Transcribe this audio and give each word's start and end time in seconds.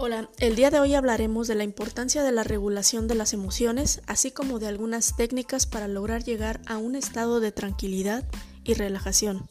Hola, 0.00 0.30
el 0.38 0.54
día 0.54 0.70
de 0.70 0.78
hoy 0.78 0.94
hablaremos 0.94 1.48
de 1.48 1.56
la 1.56 1.64
importancia 1.64 2.22
de 2.22 2.30
la 2.30 2.44
regulación 2.44 3.08
de 3.08 3.16
las 3.16 3.32
emociones, 3.32 4.00
así 4.06 4.30
como 4.30 4.60
de 4.60 4.68
algunas 4.68 5.16
técnicas 5.16 5.66
para 5.66 5.88
lograr 5.88 6.22
llegar 6.22 6.60
a 6.66 6.76
un 6.76 6.94
estado 6.94 7.40
de 7.40 7.50
tranquilidad 7.50 8.22
y 8.62 8.74
relajación. 8.74 9.48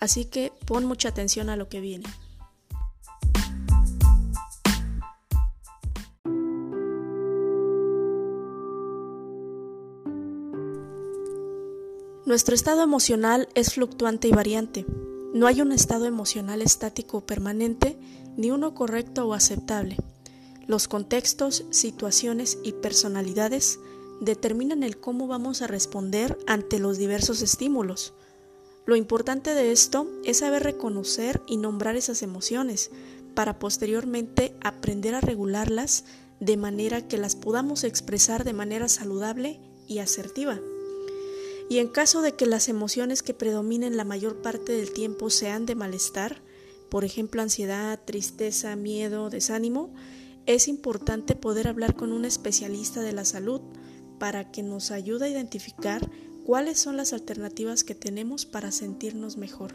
Así 0.00 0.24
que 0.24 0.50
pon 0.66 0.84
mucha 0.84 1.10
atención 1.10 1.48
a 1.48 1.54
lo 1.54 1.68
que 1.68 1.78
viene. 1.80 2.06
Nuestro 12.26 12.56
estado 12.56 12.82
emocional 12.82 13.48
es 13.54 13.74
fluctuante 13.74 14.26
y 14.26 14.32
variante. 14.32 14.86
No 15.34 15.46
hay 15.46 15.60
un 15.60 15.72
estado 15.72 16.06
emocional 16.06 16.62
estático 16.62 17.18
o 17.18 17.26
permanente, 17.26 17.98
ni 18.36 18.50
uno 18.50 18.74
correcto 18.74 19.26
o 19.26 19.34
aceptable. 19.34 19.96
Los 20.66 20.88
contextos, 20.88 21.64
situaciones 21.70 22.58
y 22.62 22.72
personalidades 22.72 23.78
determinan 24.20 24.82
el 24.82 24.98
cómo 24.98 25.26
vamos 25.26 25.60
a 25.60 25.66
responder 25.66 26.38
ante 26.46 26.78
los 26.78 26.96
diversos 26.96 27.42
estímulos. 27.42 28.14
Lo 28.86 28.96
importante 28.96 29.52
de 29.54 29.70
esto 29.70 30.10
es 30.24 30.38
saber 30.38 30.62
reconocer 30.62 31.42
y 31.46 31.58
nombrar 31.58 31.96
esas 31.96 32.22
emociones 32.22 32.90
para 33.34 33.58
posteriormente 33.58 34.56
aprender 34.62 35.14
a 35.14 35.20
regularlas 35.20 36.04
de 36.40 36.56
manera 36.56 37.06
que 37.06 37.18
las 37.18 37.36
podamos 37.36 37.84
expresar 37.84 38.44
de 38.44 38.54
manera 38.54 38.88
saludable 38.88 39.60
y 39.86 39.98
asertiva. 39.98 40.58
Y 41.68 41.78
en 41.78 41.88
caso 41.88 42.22
de 42.22 42.32
que 42.32 42.46
las 42.46 42.68
emociones 42.68 43.22
que 43.22 43.34
predominen 43.34 43.96
la 43.96 44.04
mayor 44.04 44.40
parte 44.40 44.72
del 44.72 44.92
tiempo 44.92 45.28
sean 45.28 45.66
de 45.66 45.74
malestar, 45.74 46.42
por 46.88 47.04
ejemplo 47.04 47.42
ansiedad, 47.42 48.00
tristeza, 48.04 48.74
miedo, 48.74 49.28
desánimo, 49.28 49.92
es 50.46 50.66
importante 50.66 51.34
poder 51.34 51.68
hablar 51.68 51.94
con 51.94 52.12
un 52.12 52.24
especialista 52.24 53.02
de 53.02 53.12
la 53.12 53.26
salud 53.26 53.60
para 54.18 54.50
que 54.50 54.62
nos 54.62 54.90
ayude 54.90 55.26
a 55.26 55.28
identificar 55.28 56.10
cuáles 56.46 56.78
son 56.78 56.96
las 56.96 57.12
alternativas 57.12 57.84
que 57.84 57.94
tenemos 57.94 58.46
para 58.46 58.72
sentirnos 58.72 59.36
mejor. 59.36 59.74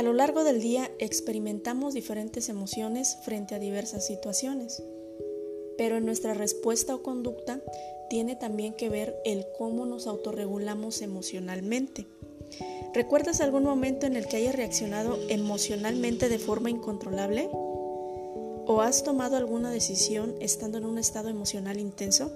A 0.00 0.02
lo 0.02 0.14
largo 0.14 0.44
del 0.44 0.62
día 0.62 0.90
experimentamos 0.98 1.92
diferentes 1.92 2.48
emociones 2.48 3.18
frente 3.20 3.54
a 3.54 3.58
diversas 3.58 4.06
situaciones, 4.06 4.82
pero 5.76 5.98
en 5.98 6.06
nuestra 6.06 6.32
respuesta 6.32 6.94
o 6.94 7.02
conducta 7.02 7.60
tiene 8.08 8.34
también 8.34 8.72
que 8.72 8.88
ver 8.88 9.14
el 9.26 9.44
cómo 9.58 9.84
nos 9.84 10.06
autorregulamos 10.06 11.02
emocionalmente. 11.02 12.06
¿Recuerdas 12.94 13.42
algún 13.42 13.64
momento 13.64 14.06
en 14.06 14.16
el 14.16 14.26
que 14.26 14.38
hayas 14.38 14.54
reaccionado 14.54 15.18
emocionalmente 15.28 16.30
de 16.30 16.38
forma 16.38 16.70
incontrolable? 16.70 17.50
¿O 17.52 18.80
has 18.80 19.04
tomado 19.04 19.36
alguna 19.36 19.70
decisión 19.70 20.34
estando 20.40 20.78
en 20.78 20.86
un 20.86 20.96
estado 20.96 21.28
emocional 21.28 21.78
intenso? 21.78 22.32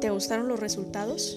¿Te 0.00 0.08
gustaron 0.08 0.48
los 0.48 0.60
resultados? 0.60 1.36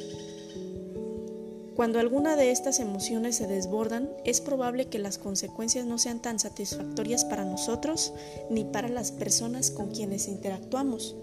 Cuando 1.80 2.00
alguna 2.00 2.36
de 2.36 2.52
estas 2.52 2.82
emociones 2.82 3.38
se 3.38 3.48
desbordan, 3.48 4.10
es 4.26 4.42
probable 4.42 4.88
que 4.88 5.00
las 5.00 5.18
consecuencias 5.18 5.86
no 5.86 5.98
sean 5.98 6.22
tan 6.22 6.38
satisfactorias 6.38 7.24
para 7.24 7.46
nosotros 7.46 8.12
ni 8.50 8.66
para 8.66 8.90
las 8.90 9.14
personas 9.14 9.72
con 9.72 9.90
quienes 9.92 10.28
interactuamos. 10.28 11.16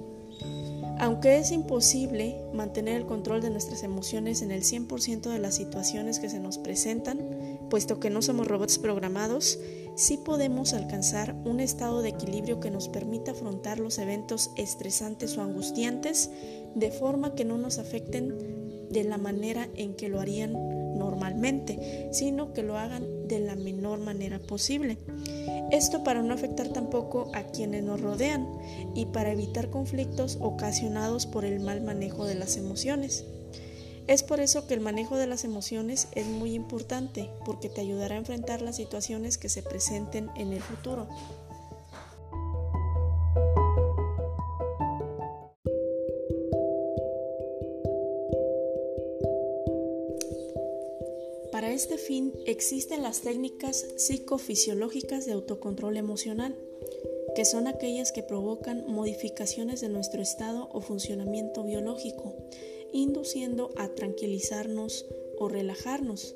Aunque 0.99 1.37
es 1.37 1.53
imposible 1.53 2.41
mantener 2.55 2.97
el 2.97 3.05
control 3.05 3.43
de 3.43 3.51
nuestras 3.51 3.83
emociones 3.83 4.41
en 4.41 4.51
el 4.51 4.63
100% 4.63 5.29
de 5.29 5.39
las 5.39 5.57
situaciones 5.57 6.21
que 6.21 6.31
se 6.31 6.41
nos 6.41 6.57
presentan, 6.57 7.21
puesto 7.69 8.01
que 8.01 8.09
no 8.09 8.23
somos 8.23 8.49
robots 8.49 8.79
programados, 8.79 9.59
sí 9.95 10.17
podemos 10.17 10.73
alcanzar 10.73 11.35
un 11.45 11.61
estado 11.61 12.01
de 12.01 12.09
equilibrio 12.09 12.61
que 12.61 12.71
nos 12.71 12.89
permita 12.89 13.33
afrontar 13.33 13.79
los 13.79 13.99
eventos 13.99 14.53
estresantes 14.57 15.37
o 15.37 15.43
angustiantes 15.43 16.31
de 16.75 16.91
forma 16.91 17.35
que 17.35 17.45
no 17.45 17.59
nos 17.59 17.77
afecten 17.77 18.66
de 18.91 19.05
la 19.05 19.19
manera 19.19 19.69
en 19.75 19.95
que 19.95 20.09
lo 20.09 20.21
harían 20.21 20.53
normalmente, 20.97 22.09
sino 22.13 22.53
que 22.53 22.63
lo 22.63 22.79
hagan 22.79 23.29
de 23.29 23.41
la 23.41 23.55
menor 23.55 23.99
manera 23.99 24.39
posible. 24.39 24.99
Esto 25.71 26.05
para 26.05 26.23
no 26.23 26.33
afectar 26.33 26.69
tampoco 26.69 27.31
a 27.35 27.43
quienes 27.45 27.83
nos 27.83 28.01
rodean 28.01 28.47
y 28.95 29.07
para 29.07 29.33
evitar 29.33 29.71
conflictos 29.71 30.39
ocasionados 30.41 31.27
por 31.27 31.45
el 31.45 31.61
mal 31.61 31.81
manejo 31.83 32.25
de 32.25 32.37
las 32.37 32.57
emociones. 32.57 33.25
Es 34.07 34.23
por 34.23 34.39
eso 34.39 34.69
que 34.69 34.75
el 34.75 34.81
manejo 34.81 35.17
de 35.17 35.27
las 35.27 35.43
emociones 35.43 36.07
es 36.13 36.27
muy 36.27 36.55
importante, 36.55 37.29
porque 37.45 37.69
te 37.69 37.81
ayudará 37.81 38.15
a 38.15 38.19
enfrentar 38.19 38.63
las 38.63 38.77
situaciones 38.77 39.37
que 39.37 39.49
se 39.49 39.63
presenten 39.63 40.31
en 40.37 40.53
el 40.53 40.61
futuro. 40.63 41.09
Este 51.77 51.99
fin 51.99 52.33
existen 52.47 53.03
las 53.03 53.21
técnicas 53.21 53.87
psicofisiológicas 53.99 55.27
de 55.27 55.33
autocontrol 55.33 55.99
emocional, 55.99 56.57
que 57.35 57.45
son 57.45 57.67
aquellas 57.67 58.13
que 58.13 58.23
provocan 58.23 58.87
modificaciones 58.87 59.83
de 59.83 59.91
nuestro 59.91 60.23
estado 60.23 60.71
o 60.73 60.81
funcionamiento 60.81 61.65
biológico, 61.65 62.35
induciendo 62.95 63.75
a 63.77 63.89
tranquilizarnos 63.89 65.05
o 65.39 65.51
relajarnos. 65.51 66.35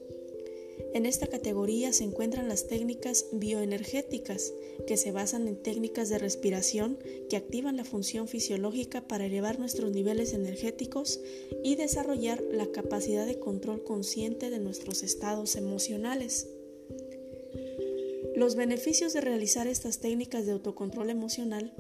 En 0.94 1.06
esta 1.06 1.26
categoría 1.26 1.92
se 1.92 2.04
encuentran 2.04 2.48
las 2.48 2.66
técnicas 2.66 3.26
bioenergéticas, 3.32 4.52
que 4.86 4.96
se 4.96 5.12
basan 5.12 5.46
en 5.48 5.56
técnicas 5.56 6.08
de 6.08 6.18
respiración 6.18 6.98
que 7.28 7.36
activan 7.36 7.76
la 7.76 7.84
función 7.84 8.28
fisiológica 8.28 9.06
para 9.06 9.26
elevar 9.26 9.58
nuestros 9.58 9.92
niveles 9.92 10.32
energéticos 10.32 11.20
y 11.62 11.76
desarrollar 11.76 12.42
la 12.50 12.66
capacidad 12.66 13.26
de 13.26 13.38
control 13.38 13.84
consciente 13.84 14.50
de 14.50 14.58
nuestros 14.58 15.02
estados 15.02 15.56
emocionales. 15.56 16.48
Los 18.34 18.56
beneficios 18.56 19.12
de 19.12 19.20
realizar 19.20 19.66
estas 19.66 19.98
técnicas 19.98 20.46
de 20.46 20.52
autocontrol 20.52 21.10
emocional 21.10 21.74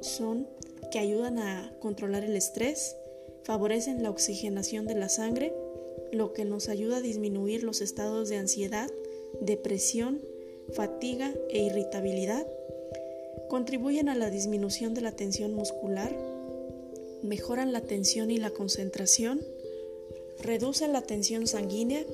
son 0.00 0.48
que 0.90 0.98
ayudan 0.98 1.38
a 1.38 1.76
controlar 1.80 2.24
el 2.24 2.36
estrés, 2.36 2.96
favorecen 3.44 4.02
la 4.02 4.10
oxigenación 4.10 4.86
de 4.86 4.94
la 4.94 5.08
sangre, 5.08 5.52
lo 6.12 6.32
que 6.32 6.44
nos 6.44 6.68
ayuda 6.68 6.98
a 6.98 7.02
disminuir 7.02 7.64
los 7.64 7.80
estados 7.80 8.28
de 8.28 8.36
ansiedad, 8.36 8.90
depresión, 9.40 10.20
fatiga 10.72 11.34
e 11.50 11.62
irritabilidad, 11.64 12.46
contribuyen 13.48 14.08
a 14.08 14.14
la 14.14 14.30
disminución 14.30 14.94
de 14.94 15.00
la 15.00 15.12
tensión 15.12 15.54
muscular, 15.54 16.16
mejoran 17.22 17.72
la 17.72 17.80
tensión 17.80 18.30
y 18.30 18.38
la 18.38 18.50
concentración, 18.50 19.40
reducen 20.40 20.92
la 20.92 21.02
tensión 21.02 21.46
sanguínea, 21.46 22.04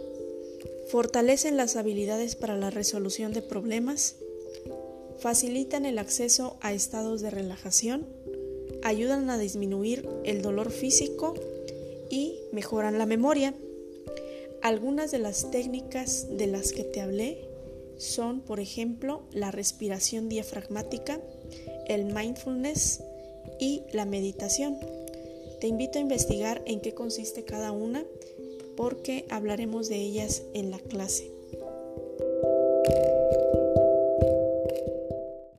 fortalecen 0.89 1.57
las 1.57 1.77
habilidades 1.77 2.37
para 2.37 2.57
la 2.57 2.71
resolución 2.71 3.33
de 3.33 3.43
problemas, 3.43 4.17
facilitan 5.19 5.87
el 5.87 5.99
acceso 5.99 6.57
a 6.61 6.73
estados 6.73 7.21
de 7.21 7.31
relajación, 7.31 8.07
ayudan 8.83 9.31
a 9.31 9.39
disminuir 9.39 10.09
el 10.25 10.43
dolor 10.43 10.71
físico 10.71 11.35
y 12.11 12.39
mejoran 12.53 12.99
la 12.99 13.07
memoria. 13.07 13.55
Algunas 14.65 15.11
de 15.11 15.19
las 15.19 15.51
técnicas 15.51 16.27
de 16.39 16.47
las 16.47 16.73
que 16.73 16.85
te 16.85 17.03
hablé 17.03 17.37
son, 17.99 18.41
por 18.41 18.61
ejemplo, 18.61 19.21
la 19.31 19.51
respiración 19.51 20.31
diafragmática, 20.31 21.21
el 21.87 22.07
mindfulness 22.07 23.03
y 23.61 23.83
la 23.93 24.07
meditación. 24.07 24.79
Te 25.61 25.67
invito 25.67 25.99
a 25.99 26.01
investigar 26.01 26.63
en 26.65 26.81
qué 26.81 26.95
consiste 26.95 27.45
cada 27.45 27.73
una 27.73 28.07
porque 28.75 29.27
hablaremos 29.29 29.91
de 29.91 29.97
ellas 29.97 30.41
en 30.55 30.71
la 30.71 30.79
clase. 30.79 31.31